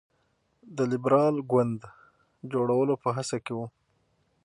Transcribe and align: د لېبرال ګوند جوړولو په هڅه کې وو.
د 0.75 0.77
لېبرال 0.91 1.35
ګوند 1.51 1.81
جوړولو 2.51 2.93
په 3.03 3.09
هڅه 3.17 3.37
کې 3.45 3.53
وو. 3.57 3.65